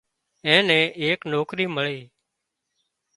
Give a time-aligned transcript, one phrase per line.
[0.47, 1.99] اين نين ايڪ نوڪرِي مۯي